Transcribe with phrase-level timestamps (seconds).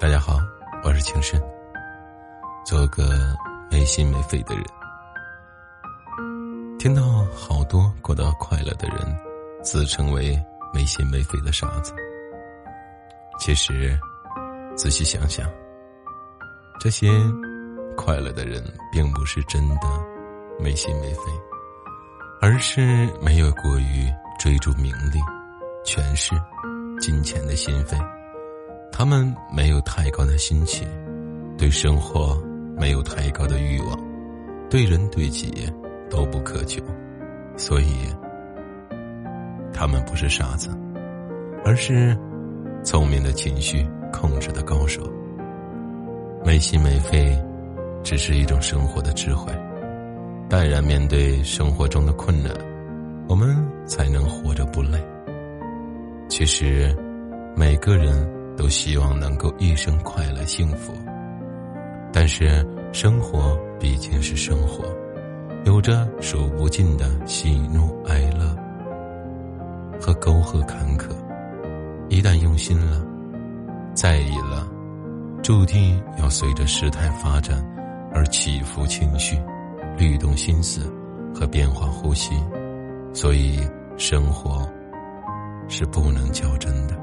[0.00, 0.38] 大家好，
[0.82, 1.38] 我是情深。
[2.64, 3.36] 做个
[3.70, 4.64] 没心没肺的人。
[6.78, 7.02] 听到
[7.36, 8.96] 好多过得快乐的人，
[9.62, 10.42] 自称为
[10.72, 11.92] 没心没肺的傻子。
[13.38, 13.94] 其实，
[14.74, 15.46] 仔细想想，
[16.80, 17.10] 这些
[17.94, 19.86] 快乐的人，并不是真的
[20.58, 21.24] 没心没肺，
[22.40, 25.20] 而是没有过于追逐名利、
[25.84, 26.34] 权势、
[26.98, 27.98] 金钱的心扉。
[29.00, 30.86] 他们没有太高的心气，
[31.56, 32.38] 对生活
[32.76, 33.98] 没有太高的欲望，
[34.68, 35.50] 对人对己
[36.10, 36.82] 都不苛求，
[37.56, 37.86] 所以
[39.72, 40.68] 他们不是傻子，
[41.64, 42.14] 而是
[42.84, 45.10] 聪明的情绪控制的高手。
[46.44, 47.34] 没心没肺，
[48.02, 49.50] 只是一种生活的智慧。
[50.46, 52.54] 淡然面对生活中的困难，
[53.30, 55.02] 我们才能活着不累。
[56.28, 56.94] 其实，
[57.56, 58.39] 每个人。
[58.60, 60.92] 都希望能够一生快乐幸福，
[62.12, 64.84] 但是生活毕竟是生活，
[65.64, 68.54] 有着数不尽的喜怒哀乐
[69.98, 71.08] 和沟壑坎坷。
[72.10, 73.02] 一旦用心了，
[73.94, 74.68] 在意了，
[75.42, 77.64] 注定要随着时态发展
[78.12, 79.40] 而起伏情绪、
[79.96, 80.82] 律动心思
[81.34, 82.34] 和变化呼吸。
[83.14, 83.58] 所以，
[83.96, 84.68] 生活
[85.66, 86.94] 是不能较真的，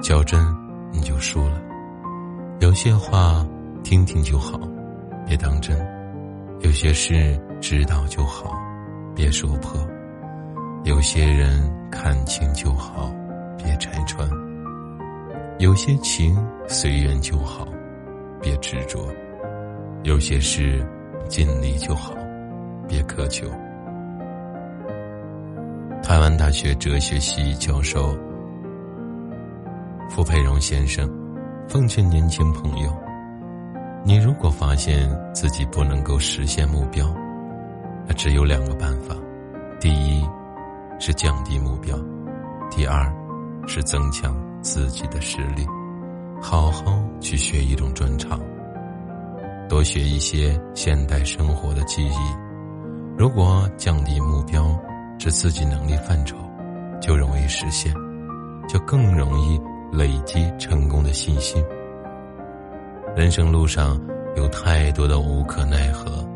[0.00, 0.63] 较真。
[0.94, 1.60] 你就输了。
[2.60, 3.44] 有些话
[3.82, 4.58] 听听就好，
[5.26, 5.76] 别当真；
[6.60, 8.56] 有些事知道就好，
[9.14, 9.80] 别说破；
[10.84, 13.12] 有些人看清就好，
[13.58, 14.28] 别拆穿；
[15.58, 16.36] 有些情
[16.68, 17.66] 随缘就好，
[18.40, 19.00] 别执着；
[20.04, 20.86] 有些事
[21.28, 22.14] 尽力就好，
[22.88, 23.48] 别苛求。
[26.02, 28.16] 台湾大学哲学系教授。
[30.08, 31.08] 傅佩荣先生，
[31.68, 32.92] 奉劝年轻朋友：
[34.04, 37.06] 你如果发现自己不能够实现目标，
[38.06, 39.16] 那只有两个办法：
[39.80, 40.24] 第一
[41.00, 41.96] 是降低目标；
[42.70, 43.12] 第二
[43.66, 45.66] 是增强自己的实力，
[46.40, 48.38] 好好去学一种专长，
[49.68, 52.16] 多学一些现代生活的技艺。
[53.16, 54.78] 如果降低目标
[55.18, 56.36] 是自己能力范畴，
[57.00, 57.92] 就容易实现，
[58.68, 59.60] 就更容易。
[59.96, 61.64] 累积成功的信心。
[63.14, 64.00] 人生路上
[64.34, 66.26] 有太多的无可奈何，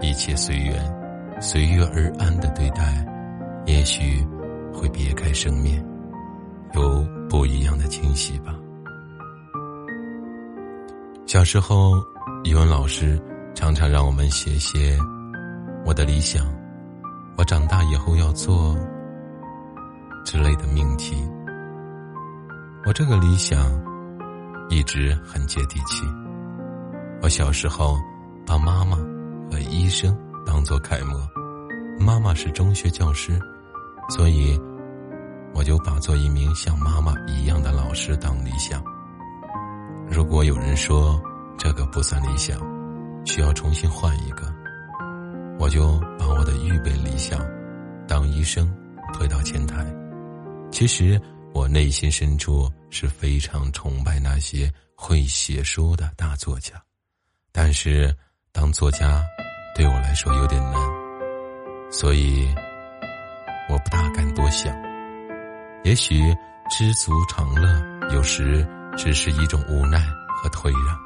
[0.00, 0.74] 一切随缘，
[1.40, 3.04] 随遇而安的对待，
[3.66, 4.24] 也许
[4.72, 5.84] 会别开生面，
[6.74, 8.54] 有不一样的惊喜吧。
[11.26, 11.94] 小时候，
[12.44, 13.20] 语文老师
[13.54, 14.96] 常常让我们写写
[15.84, 16.46] 我的理想，
[17.36, 18.76] 我长大以后要做
[20.24, 21.16] 之类的命题。
[22.86, 23.58] 我这个理想
[24.70, 26.06] 一直很接地气。
[27.20, 27.98] 我小时候
[28.46, 28.96] 把妈妈
[29.50, 30.16] 和医生
[30.46, 31.20] 当做楷模，
[31.98, 33.38] 妈妈是中学教师，
[34.08, 34.58] 所以
[35.52, 38.82] 我就把做一名像妈妈一样的老师当理想。
[40.08, 41.20] 如果有人说
[41.58, 42.58] 这个不算理想，
[43.26, 44.46] 需要重新换一个，
[45.58, 47.44] 我就把我的预备理想
[48.06, 48.72] 当医生
[49.12, 49.84] 推到前台。
[50.70, 51.20] 其实。
[51.52, 56.74] 我内心深处是非常崇拜那些会写书的大作家，
[57.52, 58.14] 但是
[58.52, 59.24] 当作家
[59.74, 60.74] 对我来说有点难，
[61.90, 62.48] 所以
[63.68, 64.74] 我不大敢多想。
[65.84, 66.20] 也许
[66.70, 67.82] 知足常乐，
[68.12, 68.66] 有时
[68.96, 70.00] 只是一种无奈
[70.36, 70.98] 和退让，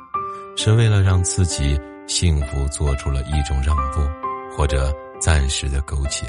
[0.56, 4.00] 是为了让自己幸福做出了一种让步，
[4.56, 6.26] 或者暂时的苟且，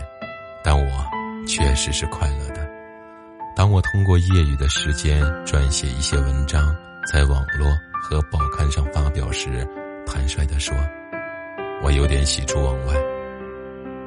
[0.64, 1.06] 但我
[1.48, 2.53] 确实是快乐。
[3.64, 6.76] 当我通过业余的时间撰写一些文章，
[7.10, 9.66] 在网络和报刊上发表时，
[10.06, 10.76] 坦率地说，
[11.82, 12.94] 我有点喜出望外。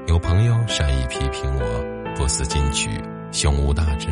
[0.08, 2.90] 有朋友善意批评我不思进取、
[3.32, 4.08] 胸无大志，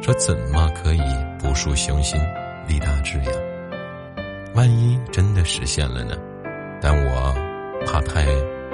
[0.00, 1.02] 说怎么可以
[1.36, 2.16] 不树雄心、
[2.68, 3.32] 立大志呀？
[4.54, 6.14] 万一真的实现了呢？
[6.80, 7.34] 但我
[7.88, 8.24] 怕太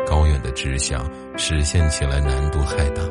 [0.06, 3.02] 高远的志向实现起来难度太大，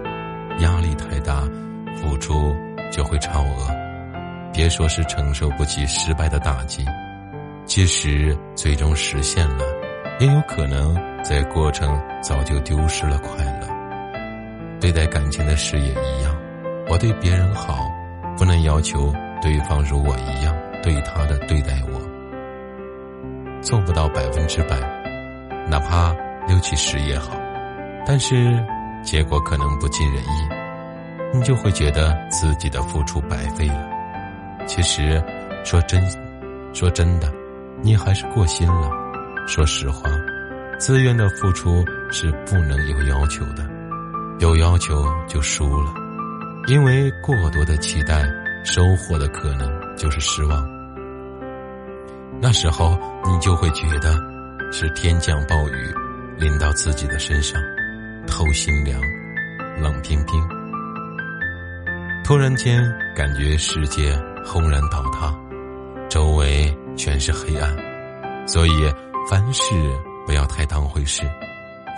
[0.60, 1.50] 压力太大，
[1.96, 2.56] 付出。
[2.92, 3.74] 就会超额，
[4.54, 6.86] 别说是承受不起失败的打击，
[7.66, 9.64] 即使最终实现了，
[10.20, 10.94] 也有可能
[11.24, 13.68] 在过程早就丢失了快乐。
[14.80, 16.36] 对待感情的事也一样，
[16.90, 17.90] 我对别人好，
[18.38, 24.76] 不能要求对方如我一样对他的对待我，做不到百分之百，
[25.70, 26.14] 哪怕
[26.48, 27.32] 六七十也好，
[28.06, 28.62] 但是
[29.04, 30.61] 结果可能不尽人意。
[31.33, 33.89] 你就会觉得自己的付出白费了。
[34.68, 35.22] 其实，
[35.63, 36.01] 说真，
[36.74, 37.31] 说真的，
[37.81, 38.89] 你还是过心了。
[39.48, 40.10] 说实话，
[40.78, 43.68] 自愿的付出是不能有要求的，
[44.39, 45.94] 有要求就输了，
[46.68, 48.24] 因为过多的期待，
[48.63, 50.68] 收获的可能就是失望。
[52.39, 54.16] 那时候你就会觉得，
[54.72, 55.94] 是天降暴雨，
[56.38, 57.60] 淋到自己的身上，
[58.27, 59.00] 透心凉，
[59.80, 60.61] 冷冰冰。
[62.31, 62.81] 突然间
[63.13, 65.38] 感觉世界轰然倒塌，
[66.10, 67.75] 周围全是黑暗，
[68.48, 68.72] 所以
[69.30, 69.62] 凡事
[70.25, 71.24] 不要太当回事。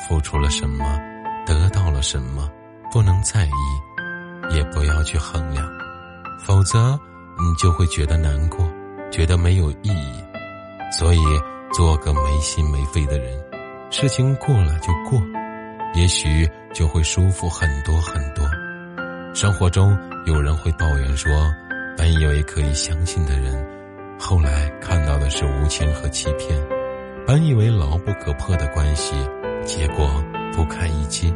[0.09, 1.00] 付出了什么，
[1.45, 2.50] 得到了什么，
[2.91, 5.69] 不能在意，也不要去衡量，
[6.44, 7.00] 否则
[7.38, 8.68] 你就会觉得难过，
[9.12, 10.24] 觉得没有意义。
[10.97, 11.21] 所以，
[11.71, 13.39] 做个没心没肺的人，
[13.91, 15.21] 事情过了就过，
[15.94, 18.44] 也许就会舒服很多很多。
[19.33, 19.97] 生活中
[20.27, 21.31] 有人会抱怨说，
[21.97, 23.65] 本以为可以相信的人，
[24.19, 26.56] 后来看到的是无情和欺骗；
[27.25, 29.15] 本以为牢不可破的关系，
[29.65, 30.24] 结果
[30.56, 31.33] 不堪一击。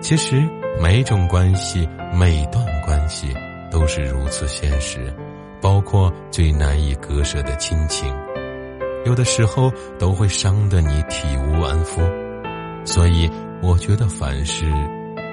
[0.00, 0.40] 其实
[0.80, 3.34] 每种关系、每段关系
[3.68, 5.12] 都是如此现实，
[5.60, 8.14] 包括最难以割舍的亲情，
[9.04, 12.00] 有的时候都会伤得你体无完肤。
[12.84, 13.28] 所以，
[13.60, 14.66] 我觉得凡事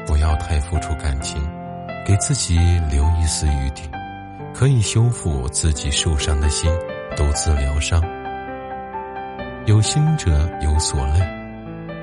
[0.07, 1.39] 不要太付出感情。
[2.05, 2.57] 给自己
[2.89, 3.83] 留一丝余地，
[4.53, 6.71] 可以修复自己受伤的心，
[7.15, 8.01] 独自疗伤。
[9.65, 11.21] 有心者有所累，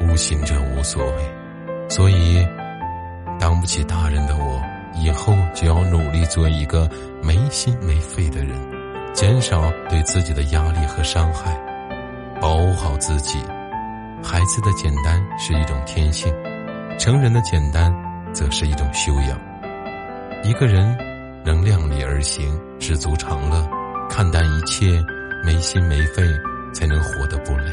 [0.07, 1.13] 无心者无所谓。
[1.89, 2.47] 所以，
[3.41, 4.63] 当不起大人的我，
[4.95, 6.89] 以后就要努力做一个
[7.21, 8.57] 没心没肺的人，
[9.13, 11.53] 减少对自己的压力和伤害，
[12.41, 13.41] 保护好自己。
[14.23, 16.33] 孩子的简单是一种天性，
[16.99, 17.93] 成人的简单
[18.33, 19.48] 则是一种修养。
[20.45, 20.97] 一个人
[21.45, 23.69] 能量力而行，知足常乐，
[24.09, 25.05] 看淡一切，
[25.45, 26.23] 没心没肺，
[26.73, 27.71] 才能活得不累，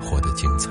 [0.00, 0.70] 活得精彩。